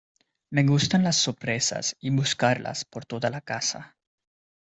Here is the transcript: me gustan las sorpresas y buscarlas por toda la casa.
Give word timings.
me 0.49 0.63
gustan 0.65 1.03
las 1.03 1.17
sorpresas 1.17 1.95
y 1.99 2.09
buscarlas 2.09 2.85
por 2.85 3.05
toda 3.05 3.29
la 3.29 3.41
casa. 3.41 3.99